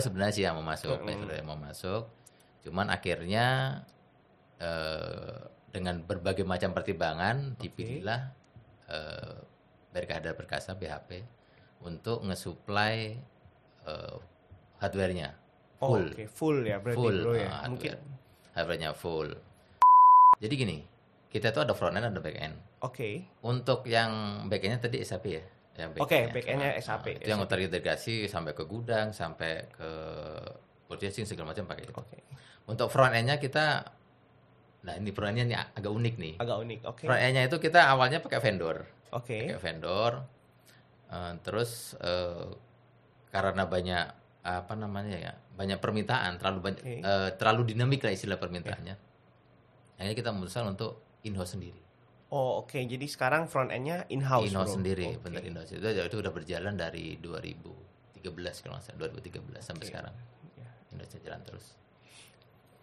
sebenarnya 0.00 0.34
sih 0.34 0.44
yang 0.44 0.56
mau 0.56 0.66
masuk, 0.66 0.98
yang 1.04 1.46
mau 1.46 1.56
masuk. 1.56 2.08
Cuman 2.60 2.88
akhirnya 2.88 3.80
eh, 4.58 5.38
dengan 5.70 6.02
berbagai 6.02 6.42
macam 6.44 6.74
pertimbangan 6.74 7.56
dipilihlah 7.56 8.34
eh, 8.88 9.36
Berkada 9.90 10.34
Perkasa 10.34 10.74
BHP 10.74 11.24
untuk 11.82 12.22
ngesuplai 12.22 13.16
eh, 13.86 14.16
hardware-nya 14.78 15.36
Oh, 15.80 15.96
full. 15.96 16.12
Oke, 16.12 16.24
full 16.28 16.58
ya 16.68 16.76
berarti 16.76 16.98
full 17.00 17.16
bro 17.24 17.32
ya. 17.32 17.48
uh, 17.48 17.64
Mungkin 17.72 17.92
hardware. 17.96 18.52
hardware-nya 18.52 18.90
full. 18.92 19.28
Jadi 20.36 20.52
gini, 20.52 20.78
kita 21.32 21.56
tuh 21.56 21.64
ada 21.64 21.72
front 21.72 21.96
end 21.96 22.04
ada 22.04 22.20
back 22.20 22.36
end. 22.36 22.56
oke. 22.84 23.08
Untuk 23.40 23.88
yang 23.88 24.44
back 24.52 24.60
end 24.60 24.84
tadi 24.84 25.00
SAP 25.00 25.24
ya. 25.32 25.40
Yang 25.78 25.90
Oke, 26.02 26.16
end-nya. 26.18 26.34
back 26.34 26.46
end-nya 26.50 26.70
Nah, 26.74 26.82
SAP, 26.82 27.06
itu 27.14 27.28
yang 27.30 27.40
terintegrasi 27.46 28.14
sampai 28.26 28.52
ke 28.52 28.64
gudang, 28.66 29.14
sampai 29.14 29.70
ke 29.70 29.90
purchasing 30.90 31.24
segala 31.24 31.54
macam 31.54 31.64
pakai 31.70 31.86
itu. 31.86 31.94
Oke. 31.94 32.18
Untuk 32.66 32.90
front 32.90 33.14
end-nya 33.14 33.38
kita 33.38 33.86
nah 34.80 34.96
ini 34.96 35.12
front 35.12 35.36
end-nya 35.36 35.44
ini 35.46 35.56
agak 35.56 35.92
unik 35.92 36.14
nih. 36.18 36.34
Agak 36.40 36.58
unik. 36.66 36.80
Oke. 36.88 37.04
Front 37.06 37.22
end-nya 37.22 37.42
itu 37.46 37.56
kita 37.62 37.80
awalnya 37.86 38.18
pakai 38.18 38.40
vendor. 38.42 38.84
Oke. 39.14 39.38
Pakai 39.46 39.60
vendor. 39.62 40.12
Eh, 41.10 41.32
terus 41.42 41.94
eh, 41.98 42.50
karena 43.30 43.66
banyak 43.66 44.04
apa 44.40 44.72
namanya 44.72 45.16
ya, 45.20 45.32
banyak 45.52 45.78
permintaan, 45.78 46.40
terlalu 46.40 46.58
banyak 46.70 46.82
Oke. 46.82 46.96
eh, 47.02 47.30
terlalu 47.36 47.62
dinamik 47.74 48.00
lah 48.02 48.12
istilah 48.14 48.38
permintaannya. 48.40 48.96
Akhirnya 50.00 50.16
kita 50.16 50.30
memutuskan 50.32 50.72
untuk 50.72 51.04
in-house 51.22 51.54
sendiri. 51.54 51.89
Oh, 52.30 52.62
oke. 52.62 52.78
Jadi 52.78 53.06
sekarang 53.10 53.50
front 53.50 53.74
end-nya 53.74 54.06
in-house, 54.06 54.46
in-house 54.50 54.70
bro. 54.70 54.76
sendiri, 54.78 55.18
Oke. 55.18 55.26
bener 55.26 55.42
in-house 55.42 55.74
itu 55.74 55.82
itu 55.82 56.16
udah 56.18 56.30
berjalan 56.30 56.78
dari 56.78 57.18
2013 57.18 58.62
kalau 58.62 58.78
nggak 58.78 58.84
salah 58.86 58.98
2013 59.10 59.58
sampai 59.58 59.82
Oke. 59.82 59.90
sekarang. 59.90 60.14
Ya. 60.54 60.68
In-house 60.94 61.18
jalan 61.20 61.42
terus. 61.42 61.66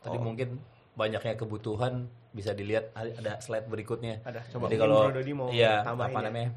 Tadi 0.04 0.18
Oh. 0.20 0.24
mungkin 0.24 0.60
banyaknya 0.98 1.38
kebutuhan 1.38 2.10
bisa 2.34 2.52
dilihat 2.52 2.92
ada 2.92 3.40
slide 3.40 3.70
berikutnya. 3.72 4.20
Ada. 4.26 4.44
Coba 4.52 4.68
Jadi 4.68 4.78
kalau 4.78 4.98
Bro 5.08 5.16
Dodi 5.16 5.34
mau 5.34 5.48
iya, 5.50 5.80
tambahin 5.82 6.16
apa 6.18 6.30
ya. 6.38 6.50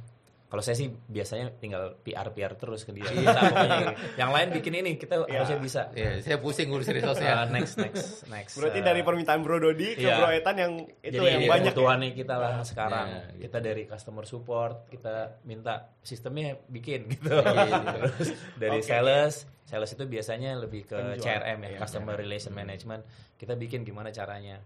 Kalau 0.50 0.60
saya 0.60 0.74
sih 0.74 0.90
biasanya 0.90 1.54
tinggal 1.54 1.94
PR 2.02 2.26
PR 2.28 2.52
terus 2.52 2.82
ke 2.82 2.90
dia. 2.90 3.06
Iya. 3.06 3.22
Kita 3.22 3.40
pokoknya 3.46 3.78
yang 4.18 4.30
lain 4.30 4.48
bikin 4.50 4.72
ini 4.74 4.90
kita 4.96 5.22
Iya. 5.22 5.38
harusnya 5.38 5.58
bisa. 5.58 5.82
Ya, 5.94 6.18
saya 6.18 6.36
pusing 6.36 6.66
ngurus 6.66 6.84
Uh, 6.84 6.98
resource-nya. 6.98 7.46
next 7.48 7.78
next 7.78 8.26
next. 8.26 8.58
Berarti 8.58 8.82
Uh, 8.82 8.84
dari 8.84 9.00
permintaan 9.00 9.40
Bro 9.40 9.62
Dodi 9.62 9.94
ke 9.94 10.02
iya. 10.02 10.18
Bro 10.18 10.28
Etan 10.28 10.56
yang 10.56 10.72
itu 10.98 11.16
jadi 11.16 11.38
yang 11.38 11.42
banyak. 11.46 11.64
ya? 11.64 11.72
kebutuhannya 11.72 12.10
kita 12.12 12.34
lah 12.34 12.52
sekarang. 12.62 13.06
Ya, 13.06 13.22
gitu. 13.30 13.38
Kita 13.46 13.58
dari 13.60 13.82
customer 13.86 14.24
support, 14.24 14.74
kita 14.86 15.14
minta 15.42 15.74
sistemnya 16.00 16.58
bikin 16.66 17.06
gitu. 17.08 17.30
Iya, 17.30 17.78
Terus 18.10 18.28
dari 18.58 18.78
Oke. 18.78 18.90
sales, 18.90 19.34
sales 19.62 19.90
itu 19.92 20.02
biasanya 20.04 20.58
lebih 20.58 20.82
ke 20.84 20.98
Penjual. 20.98 21.22
CRM 21.22 21.58
ya, 21.62 21.68
Iya. 21.68 21.78
customer 21.78 22.14
relation 22.16 22.50
management. 22.50 23.06
Kita 23.36 23.54
bikin 23.54 23.80
gimana 23.82 24.10
caranya. 24.10 24.58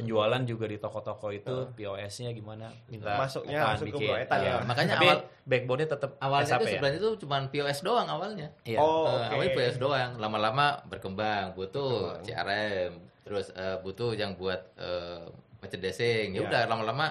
Penjualan 0.00 0.42
juga 0.42 0.64
di 0.64 0.76
toko-toko 0.76 1.28
itu 1.30 1.54
POS-nya 1.72 2.30
gimana 2.30 2.66
minta 2.86 3.14
Masuknya 3.14 3.56
Etan 3.56 3.68
langsung 3.68 3.86
ke 3.86 3.94
bikin. 3.94 4.06
Bro 4.06 4.16
Etan 4.18 4.38
ya. 4.38 4.44
Iya. 4.46 4.54
Makanya 4.64 4.94
Tapi 4.94 5.06
awal- 5.06 5.24
backbone-nya 5.44 5.88
tetap 5.88 6.10
Awalnya 6.16 6.46
SAP 6.46 6.56
itu 6.56 6.64
ya. 6.64 6.72
sebenarnya 6.74 6.98
itu 6.98 7.10
cuma 7.18 7.36
POS 7.44 7.78
doang 7.80 8.06
awalnya. 8.06 8.48
Iya. 8.62 8.78
Oh, 8.78 9.04
Eh, 9.06 9.14
oke. 9.20 9.32
awalnya 9.32 9.52
POS 9.54 9.76
doang, 9.76 10.10
lama-lama 10.16 10.66
berkembang, 10.84 11.52
butuh 11.52 12.16
CRM, 12.20 12.90
terus 13.20 13.52
eh, 13.52 13.76
butuh 13.78 14.12
yang 14.12 14.32
buat 14.34 14.60
eh, 14.74 15.24
merchandising. 15.58 16.32
Ya 16.32 16.38
Iya. 16.38 16.48
udah 16.48 16.62
lama-lama 16.66 17.06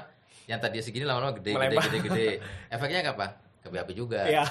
yang 0.45 0.57
tadi 0.57 0.79
segini 0.79 1.03
lama-lama 1.03 1.35
gede 1.35 1.53
gede 1.53 1.75
gede 1.79 1.99
gede. 2.03 2.27
Efeknya 2.73 3.05
apa? 3.07 3.27
Ke 3.59 3.67
BAP 3.67 3.91
juga. 3.91 4.23
Iya. 4.23 4.41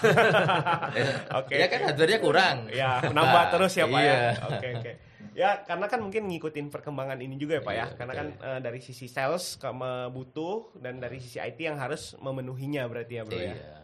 Oke. 1.38 1.54
Ya 1.54 1.66
kan 1.66 1.80
hardware-nya 1.82 2.18
kurang. 2.18 2.56
Ya, 2.68 3.00
nambah 3.02 3.24
Nah, 3.40 3.50
terus 3.50 3.72
ya 3.72 3.84
Pak 3.84 3.98
iya. 3.98 4.12
ya. 4.12 4.32
Oke, 4.46 4.68
oke. 4.76 4.92
Ya, 5.38 5.62
karena 5.62 5.86
kan 5.86 6.02
mungkin 6.02 6.26
ngikutin 6.26 6.66
perkembangan 6.66 7.22
ini 7.22 7.38
juga 7.38 7.62
ya 7.62 7.62
Pak 7.62 7.74
ya. 7.74 7.78
Iya, 7.78 7.86
Karena 7.94 8.12
betul. 8.18 8.22
kan 8.26 8.28
eh, 8.42 8.60
dari 8.66 8.80
sisi 8.82 9.06
sales 9.06 9.54
ke 9.54 9.70
butuh 10.10 10.74
dan 10.82 10.98
dari 10.98 11.22
sisi 11.22 11.38
IT 11.38 11.62
yang 11.62 11.78
harus 11.78 12.18
memenuhinya 12.18 12.82
berarti 12.90 13.14
ya 13.14 13.22
Bro 13.22 13.38
ya. 13.38 13.54
Iya. 13.54 13.78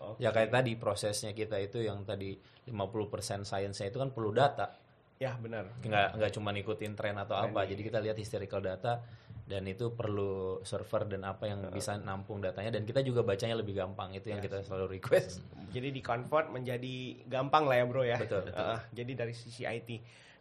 Oke. 0.00 0.20
Ya 0.24 0.32
kayak 0.32 0.48
tadi 0.52 0.72
prosesnya 0.80 1.36
kita 1.36 1.60
itu 1.60 1.84
yang 1.84 2.08
tadi 2.08 2.36
50% 2.68 3.44
science-nya 3.44 3.92
itu 3.92 4.00
kan 4.00 4.16
perlu 4.16 4.32
data. 4.32 4.80
Ya, 5.20 5.36
benar. 5.36 5.70
nggak 5.80 6.20
nggak 6.20 6.30
cuma 6.36 6.50
ngikutin 6.52 6.92
tren 6.98 7.16
atau 7.16 7.38
apa 7.38 7.64
jadi 7.64 7.80
kita 7.80 8.02
lihat 8.02 8.18
historical 8.18 8.60
data 8.60 8.98
dan 9.44 9.62
itu 9.68 9.92
perlu 9.92 10.64
server 10.64 11.04
dan 11.04 11.22
apa 11.28 11.44
yang 11.48 11.68
bisa 11.68 12.00
nampung 12.00 12.40
datanya 12.40 12.80
dan 12.80 12.88
kita 12.88 13.04
juga 13.04 13.20
bacanya 13.20 13.60
lebih 13.60 13.76
gampang 13.76 14.16
itu 14.16 14.32
yang 14.32 14.40
kita 14.40 14.64
selalu 14.64 14.98
request 14.98 15.44
Jadi 15.70 15.90
di 15.92 16.00
convert 16.00 16.48
menjadi 16.48 17.26
gampang 17.28 17.68
lah 17.68 17.76
ya 17.82 17.84
Bro 17.84 18.02
ya. 18.06 18.16
Betul, 18.16 18.46
betul. 18.46 18.58
Heeh, 18.58 18.80
jadi 18.94 19.12
dari 19.14 19.34
sisi 19.36 19.62
IT. 19.66 19.90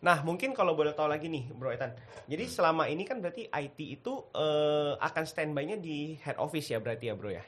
Nah, 0.04 0.20
mungkin 0.20 0.52
kalau 0.52 0.76
boleh 0.76 0.92
tahu 0.92 1.08
lagi 1.08 1.32
nih 1.32 1.48
Bro 1.50 1.72
Etan. 1.72 1.96
Jadi 2.28 2.44
selama 2.46 2.92
ini 2.92 3.08
kan 3.08 3.24
berarti 3.24 3.48
IT 3.48 3.80
itu 3.80 4.14
eh, 4.36 5.00
akan 5.00 5.24
standby-nya 5.24 5.80
di 5.80 6.20
head 6.20 6.36
office 6.36 6.70
ya 6.70 6.84
berarti 6.84 7.08
ya 7.08 7.16
Bro 7.16 7.32
ya. 7.32 7.44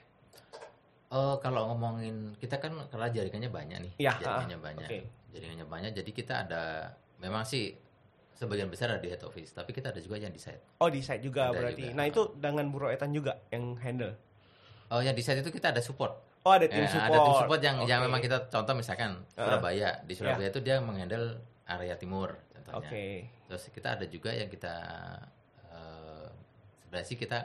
Oh, 1.11 1.35
kalau 1.37 1.69
ngomongin 1.69 2.33
kita 2.35 2.57
kan 2.57 2.75
karena 2.87 3.07
jaringannya 3.11 3.51
banyak 3.51 3.77
nih. 3.83 3.93
Iya, 3.99 4.13
jaringannya 4.19 4.57
ah, 4.57 4.63
banyak. 4.63 4.87
oke. 4.87 4.99
Jaringannya 5.35 5.67
banyak 5.67 5.91
jadi 5.93 6.11
kita 6.11 6.33
ada 6.47 6.63
memang 7.19 7.43
sih 7.43 7.75
sebagian 8.35 8.67
besar 8.67 8.91
ada 8.91 8.99
di 8.99 9.11
head 9.11 9.23
office, 9.23 9.51
tapi 9.51 9.71
kita 9.71 9.91
ada 9.91 9.99
juga 9.99 10.19
yang 10.19 10.31
di 10.31 10.39
site. 10.39 10.79
Oh, 10.79 10.87
di 10.87 10.99
site 10.99 11.23
juga 11.23 11.51
Ada 11.51 11.55
berarti. 11.55 11.83
juga. 11.87 11.95
Nah, 11.95 12.05
itu 12.07 12.21
dengan 12.35 12.65
Bro 12.67 12.87
Etan 12.87 13.11
juga 13.11 13.35
yang 13.47 13.75
handle. 13.79 14.11
Oh, 14.91 14.99
yang 14.99 15.15
di 15.15 15.23
site 15.23 15.39
itu 15.39 15.51
kita 15.51 15.71
ada 15.71 15.79
support. 15.79 16.39
Oh, 16.43 16.51
ada 16.51 16.67
tim 16.67 16.83
Eh, 16.83 16.87
support. 16.87 17.07
Ada 17.09 17.17
tim 17.19 17.35
support 17.35 17.61
yang 17.63 17.77
yang 17.83 17.99
Oke. 17.99 18.07
memang 18.07 18.19
kita 18.19 18.37
contoh 18.47 18.73
misalkan 18.75 19.23
Ah. 19.35 19.43
Surabaya. 19.43 19.89
Di 20.03 20.13
Surabaya 20.15 20.47
itu 20.47 20.59
dia 20.59 20.77
menghandle 20.79 21.39
area 21.65 21.95
timur 21.95 22.37
contohnya. 22.65 22.89
Oke. 22.89 23.05
Terus 23.45 23.63
kita 23.69 23.87
ada 23.95 24.05
juga 24.09 24.33
yang 24.33 24.49
kita 24.49 24.75
eh, 25.69 26.27
sebenarnya 26.85 27.07
sih 27.07 27.17
kita 27.17 27.39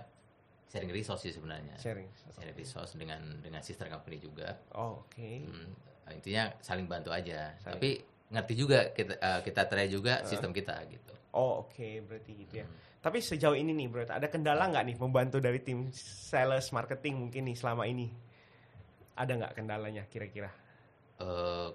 sharing 0.70 0.92
resource 0.94 1.22
sih 1.28 1.32
sebenarnya. 1.34 1.76
Sharing. 1.76 2.08
Sharing 2.34 2.56
resource 2.56 2.96
dengan 2.96 3.44
dengan 3.44 3.60
sister 3.60 3.86
company 3.92 4.16
juga. 4.16 4.56
Oh, 4.72 5.04
oke. 5.04 5.30
Hmm, 5.44 5.70
intinya 6.16 6.48
saling 6.64 6.88
bantu 6.88 7.12
aja. 7.12 7.52
Saling. 7.60 7.76
Tapi 7.76 7.90
ngerti 8.30 8.54
juga 8.54 8.78
kita 8.94 9.14
eh, 9.18 9.40
kita 9.44 9.62
try 9.66 9.86
juga 9.90 10.24
sistem 10.24 10.54
kita 10.54 10.78
gitu. 10.88 11.12
Oh, 11.30 11.62
oke, 11.66 11.88
berarti 12.06 12.32
gitu 12.46 12.54
ya. 12.62 12.66
Hmm. 12.66 12.78
Tapi 13.00 13.18
sejauh 13.22 13.56
ini 13.56 13.72
nih, 13.72 13.88
Bro, 13.88 14.04
ada 14.10 14.28
kendala 14.28 14.68
nggak 14.68 14.84
nih 14.92 14.96
membantu 15.00 15.40
dari 15.40 15.62
tim 15.62 15.88
sales 15.94 16.68
marketing 16.74 17.16
mungkin 17.16 17.48
nih 17.48 17.56
selama 17.56 17.88
ini? 17.88 18.12
Ada 19.16 19.32
nggak 19.40 19.52
kendalanya 19.56 20.04
kira-kira? 20.10 20.50
Eh, 21.20 21.68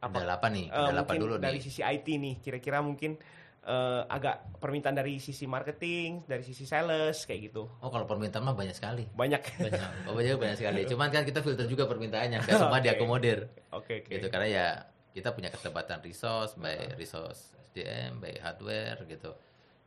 Apa- 0.00 0.24
apa 0.24 0.46
nih? 0.48 0.66
Kendala 0.68 1.04
apa 1.04 1.12
mungkin 1.12 1.20
dulu 1.20 1.34
dari 1.36 1.58
nih? 1.58 1.64
sisi 1.64 1.80
IT 1.80 2.06
nih, 2.08 2.34
kira-kira 2.40 2.80
mungkin 2.80 3.20
eh, 3.60 4.02
agak 4.08 4.56
permintaan 4.56 4.96
dari 4.96 5.20
sisi 5.20 5.44
marketing, 5.44 6.24
dari 6.24 6.40
sisi 6.40 6.64
sales 6.64 7.28
kayak 7.28 7.52
gitu. 7.52 7.68
Oh 7.78 7.92
kalau 7.92 8.08
permintaan 8.08 8.40
mah 8.40 8.56
banyak 8.56 8.72
sekali. 8.72 9.04
Banyak. 9.12 9.42
Banyak. 9.60 9.80
Oh 10.08 10.16
banyak 10.16 10.40
banyak 10.40 10.56
sekali. 10.56 10.88
Cuman 10.88 11.12
kan 11.12 11.28
kita 11.28 11.44
filter 11.44 11.68
juga 11.68 11.84
permintaannya, 11.84 12.40
nggak 12.40 12.56
semua 12.60 12.80
Oke. 12.80 12.88
diakomodir. 12.88 13.38
Oke, 13.76 14.00
oke. 14.00 14.10
Gitu 14.16 14.26
karena 14.28 14.48
ya 14.48 14.66
kita 15.12 15.36
punya 15.36 15.52
ketebatan 15.52 16.00
resource, 16.00 16.56
baik 16.56 16.96
resource 16.96 17.52
SDM, 17.68 18.16
baik 18.18 18.40
hardware 18.40 19.04
gitu. 19.04 19.36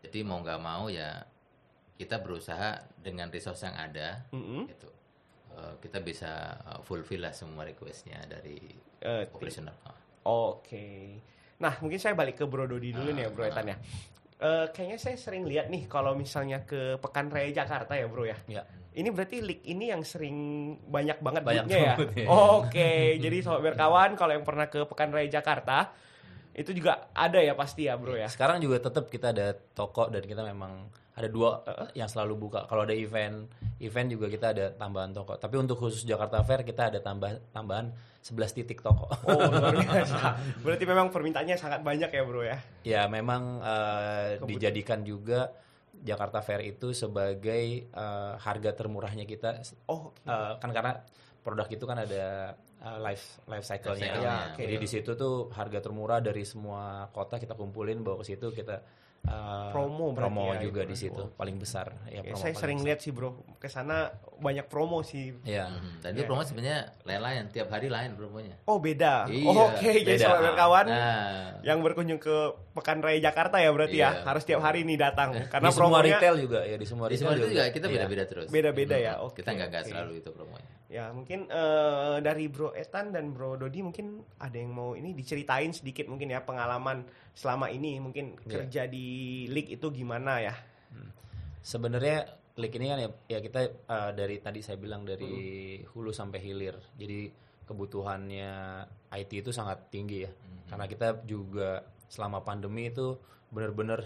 Jadi 0.06 0.20
mau 0.22 0.38
nggak 0.40 0.60
mau 0.62 0.92
ya 0.94 1.26
kita 1.98 2.22
berusaha 2.22 2.78
dengan 3.02 3.34
resource 3.34 3.66
yang 3.66 3.74
ada 3.74 4.22
Mm-mm. 4.30 4.70
gitu. 4.70 4.90
Eh, 5.54 5.74
kita 5.82 5.98
bisa 5.98 6.32
eh, 6.62 6.80
fulfill 6.86 7.26
lah 7.26 7.34
semua 7.34 7.66
requestnya 7.66 8.22
dari 8.30 8.60
tim. 9.02 9.26
operational. 9.34 9.74
Oke. 10.24 11.20
Nah, 11.60 11.80
mungkin 11.80 12.00
saya 12.00 12.18
balik 12.18 12.40
ke 12.40 12.46
Bro 12.48 12.68
Dodi 12.68 12.92
dulu 12.92 13.12
nih 13.16 13.28
ya, 13.28 13.30
Bro 13.32 13.44
Etan 13.48 13.68
ya. 13.72 13.78
Eh, 14.44 14.66
kayaknya 14.76 15.00
saya 15.00 15.16
sering 15.16 15.48
lihat 15.48 15.72
nih 15.72 15.88
kalau 15.88 16.12
misalnya 16.18 16.68
ke 16.68 17.00
Pekan 17.00 17.32
Raya 17.32 17.52
Jakarta 17.52 17.96
ya, 17.96 18.12
Bro 18.12 18.28
ya. 18.28 18.36
ya 18.52 18.64
Ini 18.94 19.10
berarti 19.10 19.42
leak 19.42 19.62
ini 19.66 19.90
yang 19.90 20.04
sering 20.06 20.38
banyak 20.86 21.18
banget 21.24 21.42
Banyak 21.48 21.66
ya. 21.72 21.96
ya. 21.96 22.28
Oke, 22.28 23.18
jadi 23.18 23.38
sobat 23.40 23.74
berkawan 23.74 24.20
kalau 24.20 24.36
yang 24.36 24.44
pernah 24.44 24.68
ke 24.68 24.84
Pekan 24.84 25.16
Raya 25.16 25.32
Jakarta 25.32 25.96
itu 26.54 26.70
juga 26.70 27.10
ada 27.18 27.42
ya 27.42 27.58
pasti 27.58 27.90
ya, 27.90 27.98
Bro 27.98 28.14
ya. 28.14 28.30
sekarang 28.30 28.62
juga 28.62 28.78
tetap 28.78 29.10
kita 29.10 29.34
ada 29.34 29.58
toko 29.74 30.06
dan 30.14 30.22
kita 30.22 30.46
memang 30.46 30.86
ada 31.18 31.26
dua 31.26 31.66
yang 31.98 32.06
selalu 32.06 32.46
buka 32.46 32.70
kalau 32.70 32.86
ada 32.86 32.94
event 32.94 33.50
event 33.82 34.08
juga 34.10 34.30
kita 34.30 34.54
ada 34.54 34.66
tambahan 34.70 35.14
toko 35.14 35.34
tapi 35.38 35.58
untuk 35.58 35.82
khusus 35.82 36.06
Jakarta 36.06 36.46
Fair 36.46 36.62
kita 36.62 36.94
ada 36.94 37.02
tambah 37.02 37.42
tambahan 37.54 37.90
11 38.24 38.56
titik 38.56 38.80
toko 38.80 39.12
Oh, 39.28 39.36
luar 39.52 39.76
biasa. 39.76 40.40
Berarti 40.64 40.84
memang 40.84 41.12
permintaannya 41.12 41.54
sangat 41.54 41.84
banyak 41.84 42.08
ya, 42.08 42.24
Bro 42.24 42.42
ya. 42.42 42.58
Ya 42.82 43.02
memang 43.06 43.60
eh, 43.60 44.40
Kebut- 44.40 44.48
dijadikan 44.50 45.04
juga 45.04 45.52
Jakarta 45.94 46.40
Fair 46.40 46.64
itu 46.64 46.92
sebagai 46.92 47.64
eh, 47.86 48.34
harga 48.34 48.72
termurahnya 48.72 49.24
kita 49.24 49.60
Oh, 49.86 50.10
oke. 50.10 50.24
Eh, 50.24 50.54
kan 50.58 50.72
karena 50.72 51.04
produk 51.40 51.68
itu 51.68 51.84
kan 51.84 52.00
ada 52.00 52.56
eh, 52.80 52.98
life 53.02 53.44
life 53.46 53.68
cycle-nya. 53.68 54.00
Life 54.00 54.16
cycle-nya, 54.16 54.36
Ya, 54.50 54.56
Jadi 54.56 54.76
di 54.80 54.88
situ 54.88 55.12
tuh 55.14 55.52
harga 55.52 55.80
termurah 55.80 56.18
dari 56.18 56.48
semua 56.48 57.12
kota 57.12 57.36
kita 57.36 57.54
kumpulin 57.54 58.00
bawa 58.00 58.24
ke 58.24 58.32
situ 58.32 58.56
kita 58.56 58.80
uh, 59.26 59.70
Promo 59.70 60.12
berarti 60.12 60.20
promo 60.30 60.44
ya, 60.50 60.60
juga 60.62 60.82
itu. 60.82 60.90
di 60.90 60.98
situ 60.98 61.24
paling 61.34 61.56
besar 61.56 61.88
ya 62.06 62.20
Ya, 62.20 62.22
promo 62.26 62.36
saya 62.36 62.52
paling 62.52 62.56
sering 62.58 62.78
besar. 62.78 62.88
lihat 62.88 63.00
sih 63.00 63.12
bro, 63.12 63.30
ke 63.56 63.68
sana 63.68 64.12
banyak 64.36 64.66
promo 64.66 65.00
sih. 65.02 65.32
ya 65.42 65.66
Mhm. 65.66 65.92
Dan 66.00 66.12
itu 66.14 66.24
promo 66.26 66.42
sebenarnya 66.42 66.80
lain-lain, 67.02 67.44
tiap 67.50 67.68
hari 67.70 67.88
lain 67.88 68.14
promonya. 68.14 68.56
Oh 68.66 68.78
beda. 68.78 69.26
Iya, 69.26 69.48
oh, 69.48 69.72
Oke, 69.72 69.90
jadi 69.94 70.04
beda. 70.14 70.28
sobat 70.30 70.54
kawan 70.54 70.86
Nah, 70.86 71.48
yang 71.62 71.80
berkunjung 71.80 72.18
ke 72.18 72.36
Pekan 72.74 73.00
Raya 73.00 73.20
Jakarta 73.22 73.58
ya 73.58 73.70
berarti 73.70 73.98
ya 73.98 74.10
Iya. 74.14 74.26
harus 74.26 74.44
tiap 74.44 74.60
hari 74.60 74.84
nih 74.84 75.00
datang 75.00 75.32
karena 75.48 75.68
di 75.68 75.74
semua 75.74 75.88
promonya 75.94 76.18
retail 76.18 76.36
juga 76.38 76.60
ya 76.62 76.76
di 76.76 76.84
semua 76.84 77.06
di 77.06 77.14
retail 77.14 77.24
semua 77.24 77.34
itu 77.40 77.48
juga 77.50 77.64
kita 77.70 77.86
Iya. 77.86 77.94
beda-beda 77.96 78.24
terus. 78.26 78.48
Beda-beda 78.48 78.96
ya, 78.98 79.14
oke, 79.20 79.40
Kita 79.40 79.50
nggak 79.52 79.68
nggak 79.70 79.82
oke. 79.82 79.90
selalu 79.90 80.14
itu 80.20 80.30
promonya. 80.30 80.68
Ya 80.94 81.10
mungkin 81.10 81.50
eh, 81.50 82.22
dari 82.22 82.46
Bro 82.54 82.78
Etan 82.78 83.10
dan 83.10 83.34
Bro 83.34 83.58
Dodi 83.58 83.82
mungkin 83.82 84.22
ada 84.38 84.54
yang 84.54 84.78
mau 84.78 84.94
ini 84.94 85.18
diceritain 85.18 85.74
sedikit 85.74 86.06
mungkin 86.06 86.30
ya 86.30 86.46
pengalaman 86.46 87.02
selama 87.34 87.74
ini 87.74 87.98
mungkin 87.98 88.38
Iya. 88.46 88.70
kerja 88.70 88.82
di 88.86 89.08
league 89.50 89.74
itu 89.74 89.90
gimana 89.90 90.38
ya? 90.38 90.54
Sebenarnya 91.66 92.30
league 92.62 92.78
ini 92.78 92.94
kan 92.94 93.00
ya, 93.02 93.10
ya 93.26 93.40
kita 93.42 93.62
uh, 93.90 94.12
dari 94.14 94.38
tadi 94.38 94.62
saya 94.62 94.78
bilang 94.78 95.02
dari 95.02 95.82
hulu 95.82 96.14
sampai 96.14 96.40
hilir. 96.44 96.78
Jadi 96.94 97.32
kebutuhannya 97.66 98.52
IT 99.18 99.32
itu 99.34 99.50
sangat 99.50 99.90
tinggi 99.90 100.28
ya. 100.28 100.32
Karena 100.70 100.86
kita 100.86 101.26
juga 101.26 101.82
selama 102.06 102.46
pandemi 102.46 102.94
itu 102.94 103.18
benar-benar 103.50 104.06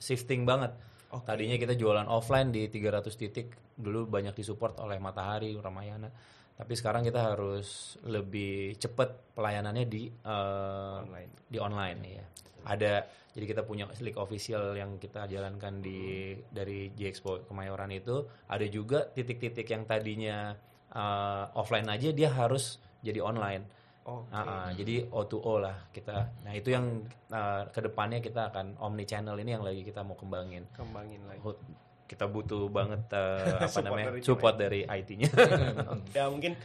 shifting 0.00 0.48
banget. 0.48 0.72
Oke. 1.08 1.24
Tadinya 1.24 1.56
kita 1.56 1.72
jualan 1.72 2.04
offline 2.04 2.52
di 2.52 2.68
300 2.68 3.08
titik, 3.16 3.56
dulu 3.72 4.04
banyak 4.04 4.36
disupport 4.36 4.76
oleh 4.84 5.00
Matahari, 5.00 5.56
Ramayana. 5.56 6.12
Tapi 6.58 6.74
sekarang 6.74 7.06
kita 7.06 7.32
harus 7.32 7.96
lebih 8.02 8.74
cepat 8.76 9.32
pelayanannya 9.32 9.86
di 9.86 10.10
uh, 10.26 11.06
Online. 11.06 11.32
di 11.46 11.58
online 11.62 12.00
ya. 12.02 12.24
Ada 12.66 12.92
jadi 13.30 13.54
kita 13.54 13.62
punya 13.62 13.86
league 14.02 14.18
official 14.18 14.74
yang 14.74 14.98
kita 14.98 15.30
jalankan 15.30 15.78
di 15.78 16.34
dari 16.50 16.90
J 16.98 17.14
Expo 17.14 17.46
Kemayoran 17.46 17.94
itu 17.94 18.26
ada 18.50 18.66
juga 18.66 19.06
titik-titik 19.06 19.70
yang 19.70 19.86
tadinya 19.86 20.58
uh, 20.90 21.46
offline 21.54 21.86
aja 21.86 22.10
dia 22.10 22.34
harus 22.34 22.82
jadi 23.06 23.22
online. 23.22 23.77
Oke. 24.08 24.32
Ah, 24.32 24.40
ah, 24.40 24.68
jadi 24.72 25.04
O2O 25.04 25.60
lah 25.60 25.76
kita. 25.92 26.16
Nah 26.40 26.52
itu 26.52 26.72
yang 26.72 27.04
uh, 27.28 27.68
ke 27.68 27.80
depannya 27.80 28.18
kita 28.18 28.48
akan 28.48 28.80
omni 28.80 29.04
channel 29.04 29.36
ini 29.36 29.52
yang 29.52 29.60
lagi 29.60 29.84
kita 29.84 30.00
mau 30.00 30.16
kembangin. 30.16 30.64
Kembangin 30.72 31.20
lagi. 31.28 31.40
Ho- 31.44 31.60
Kita 32.08 32.24
butuh 32.24 32.72
banget 32.72 33.04
uh, 33.12 33.60
apa 33.60 33.68
Support 33.68 33.84
namanya 33.84 34.06
dari 34.08 34.20
support 34.24 34.54
dari 34.56 34.80
IT-nya. 34.80 35.28
ya 36.16 36.24
mungkin 36.32 36.56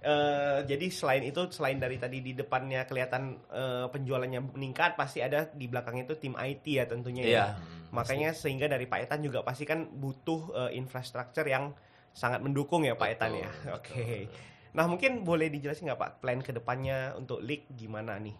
eh, 0.00 0.58
jadi 0.64 0.86
selain 0.92 1.24
itu 1.24 1.40
selain 1.48 1.80
dari 1.80 1.96
tadi 1.96 2.20
di 2.20 2.36
depannya 2.36 2.84
kelihatan 2.84 3.40
eh, 3.48 3.88
penjualannya 3.88 4.52
meningkat 4.52 5.00
pasti 5.00 5.24
ada 5.24 5.48
di 5.48 5.72
belakangnya 5.72 6.04
itu 6.04 6.16
tim 6.20 6.36
IT 6.36 6.64
ya 6.68 6.84
tentunya 6.84 7.24
ya. 7.24 7.32
Iya. 7.32 7.46
Makanya 7.96 8.36
sehingga 8.36 8.68
dari 8.68 8.84
Pak 8.84 9.08
Etan 9.08 9.24
juga 9.24 9.40
pasti 9.40 9.64
kan 9.64 9.88
butuh 9.88 10.68
eh, 10.68 10.76
infrastruktur 10.76 11.48
yang 11.48 11.72
sangat 12.12 12.44
mendukung 12.44 12.84
ya 12.84 12.92
Pak 12.92 13.08
Etan 13.16 13.40
ya. 13.40 13.48
Betul, 13.48 13.72
Oke. 13.80 14.04
Nah 14.70 14.84
mungkin 14.84 15.22
boleh 15.22 15.48
dijelasin 15.48 15.86
nggak 15.86 15.98
Pak 15.98 16.10
plan 16.18 16.38
ke 16.38 16.50
depannya 16.50 17.14
untuk 17.14 17.40
league 17.40 17.66
gimana 17.70 18.16
nih? 18.16 18.36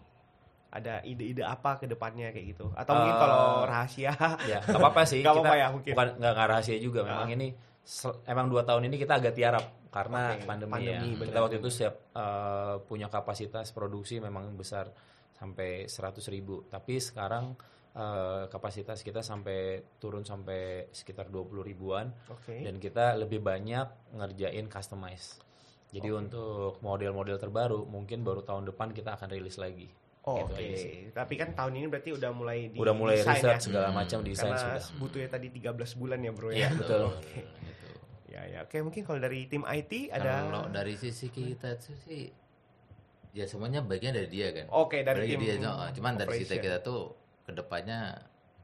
Ada 0.71 1.03
ide-ide 1.03 1.43
apa 1.43 1.75
ke 1.75 1.85
depannya 1.85 2.31
kayak 2.31 2.45
gitu? 2.49 2.71
Atau 2.71 2.95
mungkin 2.95 3.11
Eh, 3.11 3.19
kalau 3.19 3.41
rahasia? 3.65 4.13
ya 4.45 4.59
nggak 4.61 4.79
apa-apa 4.79 5.01
sih 5.03 5.19
kita 5.21 5.31
apa-apa 5.33 5.55
ya, 5.55 5.67
mungkin. 5.69 5.91
bukan 5.91 6.07
nggak 6.15 6.31
nggak 6.31 6.47
rahasia 6.49 6.77
juga 6.77 6.99
memang 7.03 7.27
Ah. 7.27 7.35
ini 7.35 7.47
emang 8.25 8.47
dua 8.47 8.61
tahun 8.61 8.87
ini 8.87 8.95
kita 8.95 9.13
agak 9.17 9.33
tiarap 9.33 9.65
karena 9.89 10.31
Oke, 10.31 10.45
pandemi, 10.45 10.71
pandemi, 10.71 10.87
ya 10.87 11.17
benar. 11.17 11.27
kita 11.27 11.39
waktu 11.41 11.55
itu 11.59 11.69
siap 11.69 11.95
eh, 12.13 12.75
punya 12.81 13.07
kapasitas 13.07 13.67
produksi 13.69 14.17
memang 14.17 14.53
besar 14.53 14.87
sampai 15.33 15.83
100.000 15.85 16.31
ribu 16.31 16.63
tapi 16.65 16.95
sekarang 16.97 17.51
eh, 17.91 18.47
kapasitas 18.47 19.01
kita 19.01 19.19
sampai 19.19 19.59
turun 19.99 20.23
sampai 20.23 20.87
sekitar 20.89 21.27
20 21.27 21.59
ribuan 21.61 22.07
Oke. 22.29 22.61
dan 22.61 22.77
kita 22.77 23.17
lebih 23.17 23.41
banyak 23.41 24.15
ngerjain 24.15 24.69
customize 24.69 25.41
jadi 25.91 26.09
untuk 26.09 26.79
model-model 26.79 27.35
terbaru 27.35 27.83
mungkin 27.83 28.23
baru 28.23 28.41
tahun 28.41 28.65
depan 28.65 28.91
kita 28.91 29.15
akan 29.15 29.27
rilis 29.29 29.55
lagi 29.55 29.91
Oh, 30.21 30.37
Gitu 30.37 30.53
Oke. 30.53 30.77
sih. 30.77 30.97
Tapi 31.09 31.33
kan 31.33 31.49
tahun 31.51 31.81
ini 31.81 31.89
berarti 31.89 32.13
udah 32.13 32.29
mulai 32.29 32.69
di 32.69 32.77
udah 32.77 32.93
mulai 32.93 33.17
desain 33.17 33.41
riset 33.41 33.51
ya? 33.51 33.57
segala 33.57 33.87
Hmm, 33.89 33.97
macam 33.97 34.19
desain 34.21 34.53
Karena 34.53 34.77
sudah 34.77 35.01
butuhnya 35.01 35.27
tadi 35.27 35.47
13 35.49 35.97
bulan 35.97 36.19
ya 36.21 36.29
bro 36.31 36.47
ya. 36.47 36.55
Iya, 36.55 36.69
betul. 36.77 37.03
Gitu. 37.25 37.89
Ya 38.29 38.41
ya. 38.45 38.59
Oke 38.61 38.77
mungkin 38.79 39.01
kalau 39.01 39.17
dari 39.17 39.49
tim 39.49 39.65
IT 39.65 40.13
ada. 40.13 40.45
Kalau 40.45 40.69
dari 40.69 40.93
sisi 40.93 41.25
kita 41.27 41.73
sih 41.81 42.29
ya 43.33 43.49
semuanya 43.49 43.81
bagian 43.81 44.13
dari 44.13 44.29
dia 44.29 44.53
kan. 44.53 44.69
Oke 44.69 45.01
dari 45.01 45.25
Dari 45.25 45.29
tim. 45.33 45.41
dia, 45.41 45.55
no, 45.57 45.89
cuman 45.89 46.13
dari 46.13 46.29
sisi 46.37 46.53
operation. 46.53 46.61
kita 46.61 46.77
tuh 46.79 47.01
ke 47.41 47.51
depannya 47.51 47.99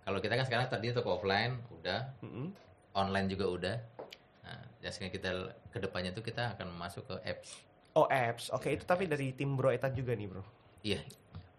kalau 0.06 0.22
kita 0.22 0.38
kan 0.38 0.46
sekarang 0.46 0.70
tadi 0.70 0.94
toko 0.94 1.18
offline 1.18 1.58
udah, 1.74 2.06
Mm-mm. 2.22 2.54
online 2.94 3.28
juga 3.28 3.46
udah. 3.50 3.76
Ya 4.88 4.96
sekarang 4.96 5.12
kita 5.12 5.30
ke 5.68 5.78
depannya 5.84 6.16
tuh 6.16 6.24
kita 6.24 6.56
akan 6.56 6.72
masuk 6.72 7.04
ke 7.12 7.16
apps. 7.28 7.60
Oh 7.92 8.08
apps. 8.08 8.48
Oke 8.56 8.72
itu 8.72 8.88
tapi 8.88 9.04
dari 9.04 9.36
tim 9.36 9.60
Bro 9.60 9.76
Etan 9.76 9.92
juga 9.92 10.16
nih 10.16 10.32
bro. 10.32 10.40
Iya, 10.80 11.04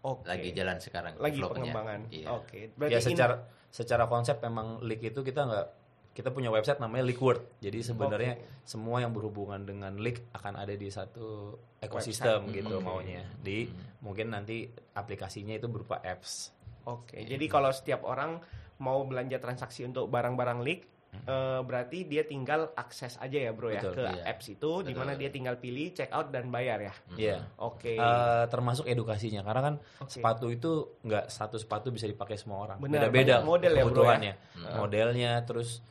Oke. 0.01 0.25
lagi 0.25 0.49
jalan 0.49 0.81
sekarang. 0.81 1.13
Lagi 1.21 1.37
pengembangan. 1.37 2.09
Iya. 2.09 2.27
Oke. 2.33 2.73
Berarti 2.73 2.97
ya 2.97 2.99
in- 2.99 3.05
secara 3.13 3.35
secara 3.69 4.09
konsep 4.09 4.41
memang 4.41 4.81
leak 4.81 5.13
itu 5.13 5.21
kita 5.21 5.45
nggak 5.45 5.67
kita 6.09 6.33
punya 6.33 6.49
website 6.49 6.81
namanya 6.81 7.05
Leakword. 7.05 7.61
Jadi 7.61 7.85
sebenarnya 7.85 8.33
semua 8.65 8.97
yang 8.97 9.13
berhubungan 9.13 9.61
dengan 9.61 9.93
leak 10.01 10.25
akan 10.33 10.57
ada 10.57 10.73
di 10.73 10.89
satu 10.89 11.53
ekosistem 11.79 12.49
Website. 12.49 12.55
gitu 12.65 12.75
Oke. 12.81 12.83
maunya. 12.83 13.23
Di 13.39 13.69
mungkin 14.01 14.33
nanti 14.33 14.65
aplikasinya 14.97 15.53
itu 15.53 15.69
berupa 15.69 16.01
apps. 16.01 16.49
Oke. 16.89 17.21
Jadi 17.21 17.45
kalau 17.45 17.69
setiap 17.69 18.01
orang 18.03 18.41
mau 18.81 19.05
belanja 19.05 19.37
transaksi 19.37 19.85
untuk 19.85 20.09
barang-barang 20.09 20.59
leak 20.65 20.81
eh, 21.13 21.61
berarti 21.65 22.05
dia 22.05 22.23
tinggal 22.25 22.69
akses 22.77 23.17
aja 23.17 23.49
ya 23.49 23.51
bro 23.53 23.69
ya 23.73 23.81
Betul, 23.81 23.93
ke 23.97 24.03
iya. 24.05 24.23
apps 24.29 24.45
itu 24.49 24.71
di 24.85 24.93
mana 24.93 25.13
dia 25.17 25.29
tinggal 25.33 25.57
pilih 25.57 25.93
check 25.93 26.09
out 26.13 26.29
dan 26.29 26.49
bayar 26.53 26.79
ya. 26.81 26.93
Iya. 27.17 27.37
Oke. 27.61 27.97
Eh, 27.97 28.43
termasuk 28.49 28.85
edukasinya 28.85 29.41
karena 29.41 29.61
kan 29.61 29.75
Oke. 30.01 30.11
sepatu 30.13 30.47
itu 30.53 31.01
nggak 31.05 31.29
satu 31.29 31.57
sepatu 31.57 31.89
bisa 31.89 32.05
dipakai 32.05 32.37
semua 32.37 32.65
orang. 32.69 32.77
Beda-beda 32.81 33.41
model 33.41 33.73
ya, 33.73 33.83
bro, 33.83 33.91
kebutuhannya. 33.91 34.33
ya? 34.37 34.75
Modelnya 34.77 35.31
terus 35.45 35.81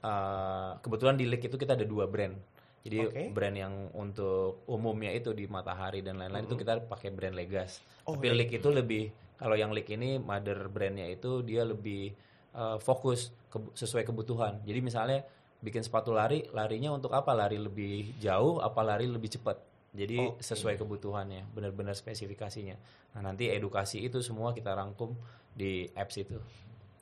eh, 0.00 0.70
kebetulan 0.80 1.16
di 1.16 1.24
leak 1.28 1.48
itu 1.48 1.56
kita 1.56 1.76
ada 1.76 1.84
dua 1.84 2.08
brand. 2.08 2.36
Jadi 2.84 2.98
Oke. 3.00 3.22
brand 3.32 3.56
yang 3.56 3.74
untuk 3.96 4.68
umumnya 4.68 5.08
itu 5.08 5.32
di 5.32 5.48
Matahari 5.48 6.04
dan 6.04 6.20
lain-lain 6.20 6.44
itu 6.44 6.52
kita 6.60 6.84
pakai 6.84 7.08
brand 7.16 7.32
Legas. 7.32 7.80
Oh, 8.04 8.12
Tapi 8.12 8.28
leak 8.36 8.60
itu 8.60 8.68
lebih 8.68 9.08
kalau 9.40 9.56
yang 9.56 9.72
leak 9.72 9.88
ini 9.88 10.20
mother 10.20 10.68
brandnya 10.68 11.08
itu 11.08 11.40
dia 11.40 11.64
lebih 11.64 12.12
eh, 12.54 12.78
fokus 12.78 13.34
ke- 13.50 13.74
sesuai 13.74 14.06
kebutuhan. 14.06 14.62
Jadi 14.64 14.80
misalnya 14.80 15.26
bikin 15.60 15.82
sepatu 15.82 16.12
lari, 16.14 16.46
larinya 16.52 16.94
untuk 16.94 17.12
apa? 17.12 17.34
Lari 17.34 17.58
lebih 17.58 18.16
jauh, 18.22 18.62
apa 18.62 18.80
lari 18.80 19.10
lebih 19.10 19.32
cepat? 19.34 19.58
Jadi 19.94 20.18
Oke. 20.18 20.42
sesuai 20.42 20.74
kebutuhannya, 20.74 21.54
benar-benar 21.54 21.94
spesifikasinya. 21.94 22.74
Nah 23.14 23.20
nanti 23.30 23.46
edukasi 23.46 24.02
itu 24.02 24.18
semua 24.26 24.50
kita 24.50 24.74
rangkum 24.74 25.14
di 25.54 25.86
apps 25.94 26.18
itu. 26.18 26.34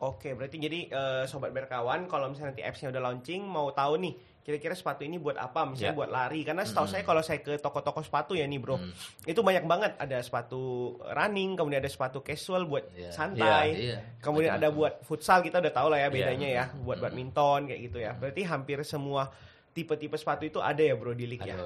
Oke, 0.03 0.35
berarti 0.35 0.59
jadi 0.59 0.91
eh, 0.91 1.25
sobat 1.31 1.55
berkawan 1.55 2.11
kalau 2.11 2.29
misalnya 2.29 2.53
nanti 2.53 2.67
apps-nya 2.67 2.91
udah 2.91 3.03
launching 3.07 3.47
mau 3.47 3.71
tahu 3.71 4.03
nih 4.03 4.15
kira-kira 4.43 4.75
sepatu 4.75 5.03
ini 5.03 5.17
buat 5.17 5.39
apa? 5.39 5.63
Misalnya 5.65 5.95
Ya. 5.95 5.99
buat 5.99 6.11
lari. 6.11 6.43
Karena 6.43 6.67
setahu 6.67 6.85
saya 6.85 7.03
kalau 7.03 7.23
saya 7.23 7.39
ke 7.39 7.55
toko-toko 7.57 8.03
sepatu 8.03 8.35
ya 8.35 8.43
nih, 8.43 8.59
Bro. 8.59 8.75
Hmm. 8.75 8.91
Itu 9.23 9.41
banyak 9.41 9.63
banget 9.65 9.93
ada 9.97 10.19
sepatu 10.19 10.61
running, 11.09 11.55
kemudian 11.55 11.79
ada 11.79 11.87
sepatu 11.87 12.19
casual 12.21 12.67
buat 12.67 12.91
Iya. 12.91 13.11
santai. 13.15 13.69
Iya. 13.79 13.99
Kemudian 14.19 14.59
ada 14.59 14.69
buat 14.69 14.99
futsal 15.03 15.41
kita 15.41 15.63
udah 15.63 15.71
tahu 15.71 15.89
lah 15.89 15.99
ya 15.99 16.07
Iya. 16.07 16.13
bedanya 16.13 16.49
ya, 16.51 16.65
buat 16.77 16.99
badminton 16.99 17.71
kayak 17.71 17.81
gitu 17.87 17.99
ya. 17.99 18.13
Berarti 18.13 18.43
hampir 18.43 18.83
semua 18.83 19.31
tipe-tipe 19.71 20.19
sepatu 20.19 20.43
itu 20.45 20.59
ada 20.59 20.83
ya, 20.83 20.99
Bro, 20.99 21.15
di 21.15 21.25
league 21.25 21.47
ya. 21.47 21.57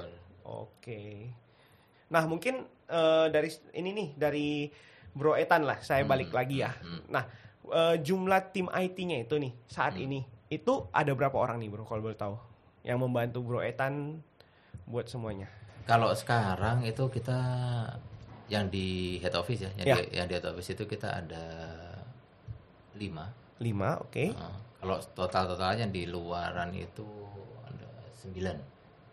Oke. 0.45 1.33
Nah 2.07 2.23
mungkin 2.23 2.61
eh, 2.87 3.27
dari 3.27 3.49
ini 3.73 3.89
nih 3.91 4.07
dari 4.15 4.69
Bro 5.11 5.33
Etan 5.33 5.65
lah, 5.65 5.81
saya 5.81 6.05
balik 6.05 6.29
lagi 6.29 6.61
ya. 6.61 6.71
Nah 7.09 7.25
eh, 7.67 7.95
jumlah 7.99 8.53
tim 8.53 8.69
IT-nya 8.69 9.17
itu 9.19 9.35
nih 9.35 9.51
saat 9.65 9.97
ini 9.97 10.23
itu 10.47 10.87
ada 10.89 11.11
berapa 11.11 11.35
orang 11.35 11.59
nih 11.59 11.67
Bro 11.67 11.83
kalau 11.83 11.99
boleh 11.99 12.15
tahu 12.15 12.35
yang 12.87 13.03
membantu 13.03 13.43
Bro 13.43 13.59
Etan 13.59 14.23
buat 14.87 15.11
semuanya? 15.11 15.51
Kalau 15.83 16.15
sekarang 16.15 16.87
itu 16.87 17.03
kita 17.11 17.39
yang 18.47 18.71
di 18.71 19.19
head 19.19 19.35
office 19.35 19.67
ya, 19.67 19.71
yang, 19.75 19.87
Ya. 19.87 19.95
Di, 19.99 20.03
yang 20.15 20.27
di 20.27 20.33
head 20.39 20.47
office 20.47 20.71
itu 20.71 20.87
kita 20.87 21.19
ada 21.19 21.45
lima. 22.95 23.27
Lima, 23.59 23.99
oke. 23.99 24.31
Nah, 24.31 24.55
kalau 24.79 24.95
total 25.11 25.43
totalnya 25.51 25.85
di 25.85 26.07
luaran 26.07 26.71
itu 26.71 27.03
ada 27.67 27.87
sembilan. 28.15 28.55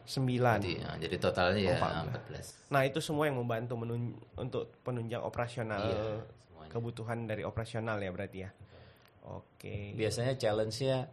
Sembilan. 0.05 0.59
Jadi, 0.61 0.73
nah, 0.85 0.95
jadi 1.01 1.17
totalnya 1.17 1.61
ya 1.65 1.75
Oh, 1.81 2.13
14. 2.13 2.69
Nah 2.71 2.83
itu 2.85 3.01
semua 3.01 3.25
yang 3.27 3.41
membantu 3.41 3.75
menun- 3.75 4.21
untuk 4.37 4.69
penunjang 4.85 5.25
operasional 5.25 5.81
Iya, 5.81 6.03
semuanya. 6.45 6.71
kebutuhan 6.71 7.19
dari 7.25 7.43
operasional 7.43 7.97
ya 7.99 8.11
berarti 8.13 8.39
ya. 8.45 8.51
Oke. 9.25 9.97
Biasanya 9.97 10.37
challenge-nya 10.37 11.09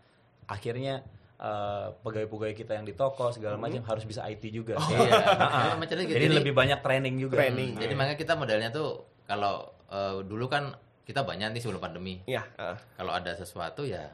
akhirnya 0.46 1.08
eh, 1.42 1.88
pegawai-pegawai 2.00 2.54
kita 2.54 2.78
yang 2.78 2.86
di 2.86 2.94
toko 2.94 3.34
segala 3.34 3.58
Hmm. 3.58 3.66
macam 3.66 3.82
harus 3.84 4.06
bisa 4.06 4.22
IT 4.24 4.46
juga. 4.48 4.78
Iya. 4.78 5.10
Nah, 5.42 5.82
gitu. 5.82 6.14
Jadi 6.14 6.28
lebih 6.30 6.54
banyak 6.54 6.80
training 6.80 7.18
juga. 7.18 7.42
Training. 7.42 7.76
Jadi 7.76 7.94
makanya 7.98 8.16
kita 8.16 8.34
modelnya 8.38 8.70
tuh 8.70 8.90
kalau 9.26 9.66
eh, 9.90 10.22
dulu 10.22 10.46
kan 10.46 10.72
kita 11.02 11.26
banyak 11.26 11.52
nih 11.52 11.60
sebelum 11.60 11.82
pandemi. 11.82 12.22
Iya. 12.24 12.46
uh, 12.56 12.78
Kalau 12.96 13.12
ada 13.12 13.34
sesuatu 13.34 13.84
ya 13.84 14.06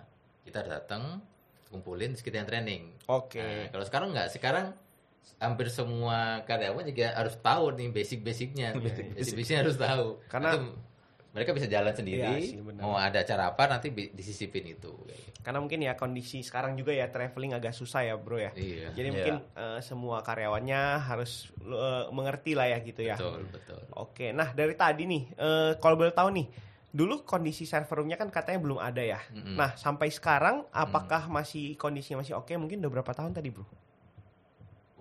kita 0.42 0.64
datang, 0.64 1.20
kumpulin, 1.68 2.16
kita 2.16 2.40
yang 2.40 2.48
training. 2.48 2.96
Oke. 3.06 3.38
Nah, 3.38 3.70
kalau 3.70 3.86
sekarang 3.86 4.10
nggak, 4.16 4.32
sekarang 4.32 4.72
hampir 5.38 5.68
semua 5.68 6.42
karyawan 6.48 6.88
juga 6.88 7.12
harus 7.14 7.36
tahu 7.38 7.76
nih 7.76 7.92
basic-basicnya. 7.92 8.74
Basic-basicnya 9.14 9.60
harus 9.62 9.76
tahu. 9.76 10.18
Karena- 10.26 10.56
Itu 10.56 10.74
mereka 11.38 11.54
bisa 11.54 11.70
jalan 11.70 11.94
sendiri. 11.94 12.26
Iya 12.26 12.42
sih, 12.42 12.58
mau 12.82 12.98
ada 12.98 13.22
acara 13.22 13.54
apa 13.54 13.70
nanti 13.70 13.94
disisipin 13.94 14.74
itu. 14.74 14.90
Karena 15.46 15.62
mungkin 15.62 15.86
ya 15.86 15.94
kondisi 15.94 16.42
sekarang 16.42 16.74
juga 16.74 16.98
ya 16.98 17.14
traveling 17.14 17.54
agak 17.54 17.78
susah 17.78 18.02
ya 18.10 18.18
bro 18.18 18.42
ya. 18.42 18.50
Iya. 18.58 18.90
Jadi 18.98 19.08
Iya. 19.08 19.14
mungkin 19.14 19.36
eh, 19.54 19.80
semua 19.86 20.26
karyawannya 20.26 20.82
harus 21.06 21.54
eh, 21.62 22.10
mengerti 22.10 22.58
lah 22.58 22.74
ya 22.74 22.82
gitu 22.82 23.06
ya. 23.06 23.22
Betul, 23.22 23.46
betul. 23.54 23.80
Oke, 23.94 24.34
nah 24.34 24.50
dari 24.50 24.74
tadi 24.74 25.06
nih, 25.06 25.24
eh, 25.38 25.72
kalau 25.78 25.94
boleh 25.94 26.10
tahu 26.10 26.34
nih, 26.34 26.50
dulu 26.90 27.22
kondisi 27.22 27.70
server 27.70 28.02
roomnya 28.02 28.18
kan 28.18 28.34
katanya 28.34 28.58
belum 28.58 28.82
ada 28.82 29.06
ya. 29.06 29.22
Mm-mm. 29.30 29.54
Nah 29.54 29.78
sampai 29.78 30.10
sekarang 30.10 30.66
apakah 30.74 31.30
masih 31.30 31.78
kondisinya 31.78 32.26
masih 32.26 32.34
oke? 32.34 32.50
Mungkin 32.58 32.82
udah 32.82 32.92
berapa 32.98 33.14
tahun 33.14 33.38
tadi 33.38 33.54
bro? 33.54 33.62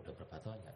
Udah 0.05 0.13
berapa 0.13 0.37
tahun 0.45 0.59
ya? 0.69 0.73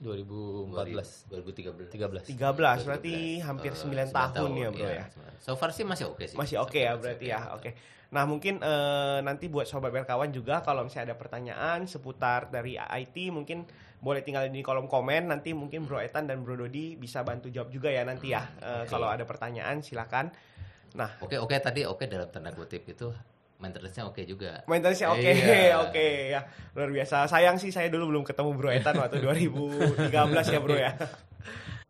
2014 0.00 1.30
2013. 1.30 1.90
13 1.90 2.34
13 2.34 2.86
berarti 2.86 3.14
hampir 3.40 3.70
Eh, 3.70 3.78
9 3.78 3.80
sembilan 3.80 4.06
tahun, 4.10 4.50
ya 4.54 4.68
bro 4.70 4.88
ya. 4.88 5.06
So 5.38 5.54
far 5.54 5.70
sih 5.70 5.82
masih 5.82 6.10
oke 6.10 6.24
sih. 6.24 6.36
Masih 6.36 6.58
oke 6.58 6.78
ya 6.78 6.94
berarti 6.94 7.26
ya. 7.28 7.54
Oke. 7.54 7.74
Nah 8.10 8.24
mungkin 8.24 8.58
eh, 8.58 9.18
nanti 9.20 9.46
buat 9.46 9.66
sobat 9.66 9.90
berkawan 9.90 10.30
juga 10.30 10.60
kalau 10.60 10.82
misalnya 10.82 11.12
ada 11.12 11.16
pertanyaan 11.16 11.84
seputar 11.84 12.46
dari 12.48 12.78
IT 12.78 13.16
mungkin 13.30 13.66
boleh 13.98 14.20
tinggal 14.20 14.46
di 14.46 14.60
kolom 14.60 14.84
komen 14.84 15.32
nanti 15.32 15.50
mungkin 15.50 15.82
Bro 15.82 15.98
Etan 15.98 16.28
dan 16.28 16.44
Bro 16.44 16.60
Dodi 16.60 16.94
bisa 16.94 17.24
bantu 17.24 17.48
jawab 17.48 17.72
juga 17.72 17.88
ya 17.88 18.04
nanti 18.04 18.30
ya 18.30 18.44
Eh, 18.60 18.84
Oke. 18.84 18.92
kalau 18.92 19.08
ada 19.08 19.24
pertanyaan 19.24 19.80
silakan. 19.80 20.30
Nah 20.94 21.10
Oke, 21.18 21.40
oke 21.40 21.56
tadi 21.58 21.82
oke 21.82 22.06
dalam 22.06 22.30
tanda 22.30 22.52
kutip 22.52 22.86
itu 22.86 23.10
maintenance-nya 23.58 24.04
oke 24.06 24.22
juga. 24.26 24.62
maintenance 24.66 25.02
oke 25.06 25.20
Iya. 25.20 25.78
oke 25.88 26.06
ya 26.34 26.40
luar 26.74 26.90
biasa. 26.90 27.30
Sayang 27.30 27.56
sih 27.62 27.70
saya 27.70 27.88
dulu 27.88 28.10
belum 28.14 28.24
ketemu 28.26 28.50
Bro 28.54 28.70
Etan 28.74 28.94
waktu 28.98 29.22
2013 29.22 30.54
ya 30.54 30.60
Bro 30.60 30.76
ya. 30.76 30.92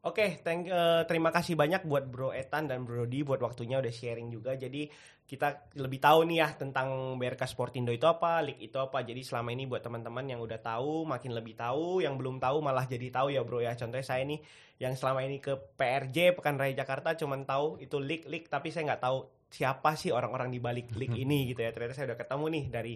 Oke, 0.05 0.37
thank 0.45 0.69
eh, 0.69 1.09
terima 1.09 1.33
kasih 1.33 1.57
banyak 1.57 1.89
buat 1.89 2.05
Bro 2.05 2.37
Etan 2.37 2.69
dan 2.69 2.85
Bro 2.85 3.09
Dodi 3.09 3.25
buat 3.25 3.41
waktunya 3.41 3.81
udah 3.81 3.89
sharing 3.89 4.29
juga. 4.29 4.53
Jadi 4.53 4.85
kita 5.25 5.73
lebih 5.81 5.97
tahu 5.97 6.29
nih 6.29 6.45
ya 6.45 6.53
tentang 6.53 7.17
BRK 7.17 7.49
Sportindo 7.49 7.89
itu 7.89 8.05
apa, 8.05 8.45
league 8.45 8.61
itu 8.61 8.77
apa. 8.77 9.01
Jadi 9.01 9.25
selama 9.25 9.57
ini 9.57 9.65
buat 9.65 9.81
teman-teman 9.81 10.29
yang 10.29 10.45
udah 10.45 10.61
tahu 10.61 11.09
makin 11.09 11.33
lebih 11.33 11.57
tahu, 11.57 12.05
yang 12.05 12.21
belum 12.21 12.37
tahu 12.37 12.61
malah 12.61 12.85
jadi 12.85 13.09
tahu 13.09 13.33
ya 13.33 13.41
Bro 13.49 13.65
ya. 13.65 13.73
Contohnya 13.81 14.05
saya 14.05 14.29
nih 14.29 14.45
yang 14.77 14.93
selama 14.93 15.25
ini 15.25 15.41
ke 15.41 15.57
PRJ 15.57 16.37
Pekan 16.37 16.61
Raya 16.61 16.77
Jakarta 16.77 17.17
cuman 17.17 17.49
tahu 17.49 17.81
itu 17.81 17.97
league 17.97 18.29
league 18.29 18.51
tapi 18.53 18.69
saya 18.75 18.93
nggak 18.93 19.03
tahu 19.07 19.34
siapa 19.49 19.95
sih 19.95 20.11
orang-orang 20.11 20.49
di 20.49 20.59
balik 20.59 20.93
league 20.95 21.15
ini 21.17 21.49
gitu 21.49 21.61
ya. 21.61 21.71
Ternyata 21.71 21.95
saya 21.95 22.07
udah 22.11 22.19
ketemu 22.19 22.45
nih 22.51 22.65
dari 22.69 22.95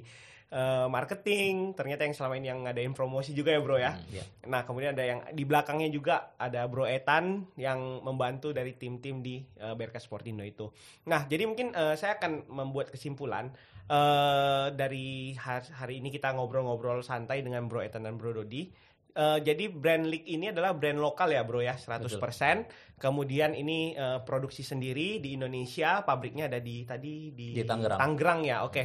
eh, 0.49 0.87
marketing, 0.88 1.73
ternyata 1.73 2.02
yang 2.02 2.12
selama 2.12 2.35
ini 2.35 2.47
yang 2.47 2.64
ngadain 2.64 2.90
promosi 2.90 3.31
juga 3.31 3.52
ya 3.52 3.61
Bro 3.61 3.76
ya. 3.76 3.93
Hmm, 3.93 4.05
Iya. 4.11 4.25
Nah, 4.47 4.64
kemudian 4.64 4.90
ada 4.93 5.05
yang 5.05 5.21
di 5.31 5.45
belakangnya 5.45 5.88
juga 5.88 6.14
ada 6.35 6.64
Bro 6.64 6.85
Etan 6.85 7.25
yang 7.55 7.76
membantu 8.00 8.50
dari 8.50 8.73
tim-tim 8.73 9.21
di 9.21 9.38
uh, 9.61 9.73
BRK 9.73 10.00
Sportindo 10.00 10.40
itu. 10.40 10.73
Nah, 11.05 11.25
jadi 11.25 11.45
mungkin 11.45 11.71
eh, 11.71 11.95
saya 11.95 12.17
akan 12.17 12.49
membuat 12.49 12.88
kesimpulan 12.88 13.52
eh 13.88 14.67
dari 14.71 15.33
har- 15.35 15.73
hari 15.75 16.00
ini 16.00 16.09
kita 16.09 16.33
ngobrol-ngobrol 16.33 17.00
santai 17.00 17.40
dengan 17.40 17.64
Bro 17.67 17.81
Etan 17.81 18.05
dan 18.05 18.17
Bro 18.17 18.33
Dodi. 18.35 18.69
Eh, 19.15 19.38
jadi 19.43 19.67
brand 19.73 20.05
League 20.07 20.29
ini 20.29 20.53
adalah 20.53 20.77
brand 20.77 21.00
lokal 21.00 21.33
ya 21.33 21.43
Bro 21.43 21.65
ya, 21.65 21.75
100%. 21.75 22.69
Kemudian 22.99 23.55
ini 23.57 23.97
eh, 23.97 24.21
produksi 24.23 24.62
sendiri 24.62 25.19
di 25.19 25.35
Indonesia, 25.35 26.03
pabriknya 26.07 26.47
ada 26.47 26.61
di 26.62 26.87
tadi 26.87 27.33
di, 27.35 27.57
Di 27.57 27.65
Tangerang. 27.67 27.99
Tangerang 27.99 28.41
ya, 28.47 28.62
oke. 28.62 28.83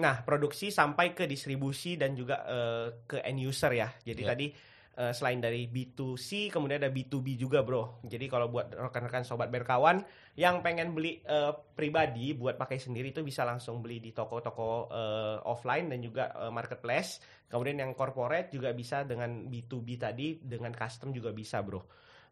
Nah, 0.00 0.24
produksi 0.24 0.72
sampai 0.72 1.12
ke 1.12 1.28
distribusi 1.28 2.00
dan 2.00 2.16
juga 2.16 2.44
eh, 2.48 2.86
ke 3.04 3.20
end 3.20 3.40
user 3.44 3.72
ya. 3.74 3.88
Jadi 4.00 4.22
Iya. 4.24 4.30
tadi 4.32 4.46
eh, 4.94 5.12
selain 5.12 5.38
dari 5.42 5.66
B2C, 5.68 6.50
kemudian 6.50 6.82
ada 6.82 6.90
B2B 6.90 7.38
juga, 7.38 7.60
Bro. 7.66 8.02
Jadi 8.06 8.26
kalau 8.26 8.48
buat 8.48 8.72
rekan-rekan 8.72 9.26
sobat 9.26 9.50
berkawan 9.50 10.02
yang 10.34 10.62
pengen 10.62 10.94
beli 10.94 11.22
eh, 11.22 11.52
pribadi 11.74 12.34
buat 12.34 12.54
pakai 12.58 12.78
sendiri 12.78 13.10
itu 13.10 13.22
bisa 13.22 13.42
langsung 13.46 13.82
beli 13.82 13.98
di 14.02 14.10
toko-toko 14.14 14.88
eh, 14.90 15.38
offline 15.46 15.90
dan 15.90 15.98
juga 16.02 16.30
eh, 16.34 16.50
marketplace. 16.50 17.22
Kemudian 17.50 17.82
yang 17.82 17.92
corporate 17.94 18.50
juga 18.50 18.74
bisa 18.74 19.06
dengan 19.06 19.46
B2B 19.46 19.88
tadi 19.98 20.38
dengan 20.42 20.74
custom 20.74 21.14
juga 21.14 21.30
bisa, 21.30 21.62
Bro. 21.62 21.82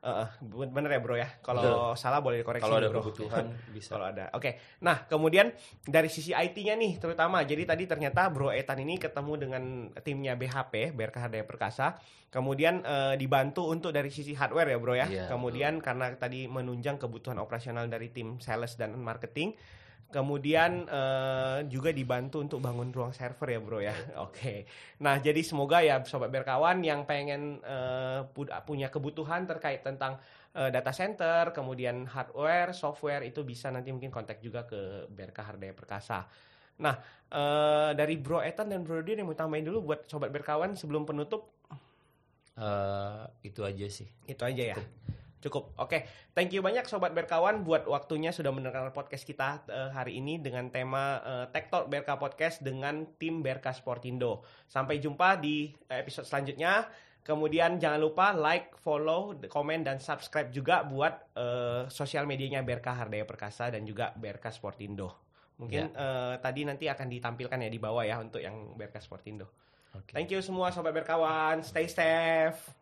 Eh, 0.03 0.11
eh, 0.11 0.29
bener 0.67 0.99
ya, 0.99 1.01
Bro 1.01 1.15
ya. 1.15 1.31
Kalau 1.39 1.95
salah 1.95 2.19
boleh 2.19 2.43
dikoreksi, 2.43 2.67
kalau 2.67 2.83
ada 2.83 2.91
Bro. 2.91 3.07
kebutuhan 3.07 3.55
bisa 3.77 3.95
Kalau 3.95 4.11
ada. 4.11 4.35
Oke. 4.35 4.59
Nah, 4.83 5.07
kemudian 5.07 5.55
dari 5.87 6.11
sisi 6.11 6.35
IT-nya 6.35 6.75
nih 6.75 6.99
terutama. 6.99 7.47
Jadi 7.47 7.63
tadi 7.63 7.87
ternyata 7.87 8.27
Bro 8.27 8.51
Etan 8.51 8.83
ini 8.83 8.99
ketemu 8.99 9.33
dengan 9.39 9.63
timnya 10.03 10.35
BHP, 10.35 10.91
BRK 10.91 11.17
Hardaya 11.23 11.47
Perkasa. 11.47 11.95
Kemudian 12.35 12.83
eh, 12.83 13.15
dibantu 13.15 13.71
untuk 13.71 13.95
dari 13.95 14.11
sisi 14.11 14.35
hardware 14.35 14.75
ya, 14.75 14.79
Bro 14.83 14.95
ya. 14.99 15.07
Iya, 15.07 15.25
kemudian 15.31 15.79
karena 15.79 16.11
tadi 16.19 16.51
menunjang 16.51 16.99
kebutuhan 16.99 17.39
operasional 17.39 17.87
dari 17.87 18.11
tim 18.11 18.43
sales 18.43 18.75
dan 18.75 18.99
marketing. 18.99 19.55
Kemudian 20.13 20.85
eh, 20.87 21.59
juga 21.73 21.91
dibantu 21.91 22.45
untuk 22.45 22.61
bangun 22.61 22.93
ruang 22.93 23.13
server 23.17 23.49
ya 23.57 23.61
bro 23.65 23.81
ya. 23.81 23.97
Oke. 24.29 24.69
Nah 25.01 25.17
jadi 25.19 25.41
semoga 25.41 25.81
ya 25.81 26.05
sobat 26.05 26.29
berkawan 26.29 26.85
yang 26.85 27.09
pengen 27.09 27.59
pu- 28.37 28.53
punya 28.69 28.89
kebutuhan 28.93 29.49
terkait 29.49 29.81
tentang 29.81 30.21
eh, 30.55 30.69
data 30.69 30.93
center, 30.93 31.51
kemudian 31.57 32.05
hardware, 32.05 32.77
software 32.77 33.25
itu 33.25 33.41
bisa 33.43 33.73
nanti 33.73 33.91
mungkin 33.91 34.13
kontak 34.13 34.39
juga 34.45 34.69
ke 34.69 35.09
BRK 35.09 35.39
Hardaya 35.49 35.75
Perkasa. 35.75 36.21
Nah 36.85 36.95
eh, 37.33 37.91
dari 37.97 38.15
Bro 38.21 38.45
Etan 38.45 38.69
dan 38.69 38.85
Bro 38.85 39.01
Dian 39.03 39.25
yang 39.25 39.29
mau 39.33 39.39
tambahin 39.39 39.65
dulu 39.65 39.93
buat 39.93 40.05
sobat 40.07 40.29
berkawan 40.29 40.77
sebelum 40.77 41.09
penutup 41.09 41.49
Eh, 42.53 43.25
itu 43.49 43.65
aja 43.65 43.87
sih 43.89 44.05
itu 44.29 44.43
aja 44.45 44.77
ya. 44.77 44.79
Cukup. 45.43 45.75
Oke, 45.83 46.07
thank 46.39 46.55
you 46.55 46.63
banyak 46.63 46.87
sobat 46.87 47.11
berkawan 47.11 47.67
buat 47.67 47.83
waktunya 47.91 48.31
sudah 48.31 48.55
mendengarkan 48.55 48.95
podcast 48.95 49.27
kita 49.27 49.67
eh, 49.67 49.91
hari 49.91 50.23
ini 50.23 50.39
dengan 50.39 50.71
tema 50.71 51.19
eh, 51.19 51.47
Tech 51.51 51.67
Talk 51.67 51.91
BRK 51.91 52.15
Podcast 52.15 52.63
dengan 52.63 53.19
tim 53.19 53.43
BRK 53.43 53.75
Sportindo. 53.75 54.47
Sampai 54.71 55.03
jumpa 55.03 55.43
di 55.43 55.75
eh, 55.91 55.99
episode 55.99 56.31
selanjutnya. 56.31 56.87
Kemudian 57.23 57.79
jangan 57.79 58.03
lupa 58.03 58.35
like, 58.35 58.75
follow, 58.83 59.35
komen 59.47 59.87
dan 59.87 60.03
subscribe 60.03 60.51
juga 60.55 60.87
buat 60.87 61.35
eh, 61.35 61.83
sosial 61.91 62.27
medianya 62.27 62.63
BRK 62.63 62.87
Hardaya 62.87 63.27
Perkasa 63.27 63.71
dan 63.71 63.83
juga 63.83 64.15
BRK 64.15 64.47
Sportindo. 64.55 65.27
Mungkin 65.59 65.91
eh, 65.95 66.35
tadi 66.39 66.67
nanti 66.67 66.87
akan 66.87 67.07
ditampilkan 67.11 67.59
ya 67.63 67.71
di 67.71 67.79
bawah 67.83 68.07
ya 68.07 68.23
untuk 68.23 68.39
yang 68.39 68.79
BRK 68.79 68.99
Sportindo. 69.03 69.51
Oke. 69.95 70.15
Thank 70.15 70.31
you 70.31 70.39
semua 70.43 70.71
sobat 70.71 70.95
berkawan. 70.95 71.63
Stay 71.67 71.91
safe. 71.91 72.82